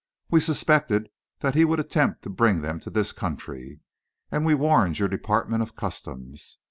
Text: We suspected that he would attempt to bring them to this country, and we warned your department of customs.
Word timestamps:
We 0.31 0.39
suspected 0.39 1.09
that 1.41 1.53
he 1.53 1.63
would 1.63 1.79
attempt 1.79 2.23
to 2.23 2.31
bring 2.31 2.61
them 2.61 2.79
to 2.79 2.89
this 2.89 3.11
country, 3.11 3.81
and 4.31 4.43
we 4.47 4.55
warned 4.55 4.97
your 4.97 5.07
department 5.07 5.61
of 5.61 5.75
customs. 5.75 6.57